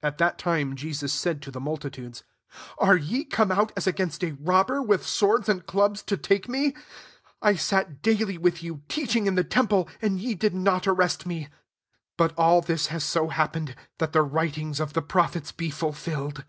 55 0.00 0.08
At 0.08 0.16
that 0.18 0.38
time 0.38 0.76
Jesus 0.76 1.12
said 1.12 1.42
to 1.42 1.50
the 1.50 1.60
multitudes," 1.60 2.24
Are 2.78 2.96
ye 2.96 3.22
come 3.26 3.52
out, 3.52 3.70
as 3.76 3.86
against 3.86 4.24
a 4.24 4.32
robber, 4.40 4.80
with 4.82 5.06
swords 5.06 5.46
and 5.46 5.66
clubs, 5.66 6.02
to 6.04 6.16
take 6.16 6.48
me? 6.48 6.74
I 7.42 7.56
sat 7.56 8.00
daily 8.00 8.38
[with 8.38 8.62
you, 8.62 8.80
teaching] 8.88 9.26
in 9.26 9.34
the 9.34 9.44
temple, 9.44 9.90
and 10.00 10.18
ye 10.18 10.34
did 10.34 10.54
not 10.54 10.86
arrest 10.86 11.26
me. 11.26 11.40
56 11.48 11.56
But 12.16 12.32
all 12.38 12.62
this 12.62 12.86
has 12.86 13.04
so 13.04 13.28
happened, 13.28 13.76
that 13.98 14.14
the 14.14 14.22
writings 14.22 14.80
of 14.80 14.94
the 14.94 15.02
prophets 15.02 15.52
be 15.52 15.68
fulfilled." 15.68 16.44